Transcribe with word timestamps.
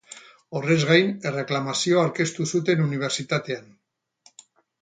Horrez 0.59 0.77
gain, 0.91 1.11
erreklamazioa 1.31 2.01
aurkeztu 2.05 2.49
zuten 2.57 2.83
unibertsitatean. 2.87 3.73